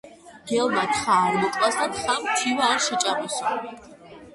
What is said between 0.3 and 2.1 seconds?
მგელმა თხა არ მოკლას და